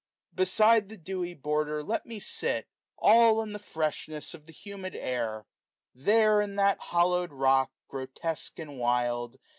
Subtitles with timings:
[0.35, 2.67] B£siD£ the dewy border let me sit,
[2.97, 5.45] All in the freshness of the humid air;
[5.93, 9.37] There in that hoUow'd rock, grotesque and wild.